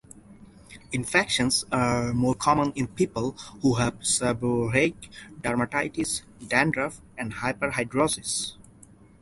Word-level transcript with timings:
Infections 0.91 1.63
are 1.71 2.11
more 2.11 2.33
common 2.33 2.71
in 2.73 2.87
people 2.87 3.33
who 3.61 3.75
have 3.75 3.99
seborrheic 3.99 4.95
dermatitis, 5.43 6.23
dandruff, 6.47 7.01
and 7.19 7.33
hyperhidrosis. 7.35 8.53